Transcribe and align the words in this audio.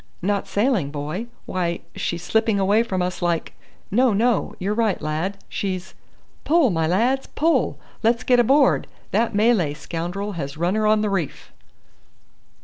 "Not 0.23 0.47
sailing, 0.47 0.89
boy? 0.89 1.27
Why 1.45 1.81
she's 1.95 2.23
slipping 2.23 2.59
away 2.59 2.81
from 2.81 3.03
us 3.03 3.21
like 3.21 3.53
No, 3.91 4.13
no: 4.13 4.55
you're 4.57 4.73
right, 4.73 4.99
lad, 4.99 5.37
she's 5.47 5.93
Pull, 6.43 6.71
my 6.71 6.87
lads, 6.87 7.27
pull; 7.27 7.79
let's 8.01 8.23
get 8.23 8.39
aboard. 8.39 8.87
That 9.11 9.35
Malay 9.35 9.75
scoundrel 9.75 10.31
has 10.31 10.57
run 10.57 10.73
her 10.73 10.87
on 10.87 11.01
the 11.01 11.09
reef." 11.11 11.51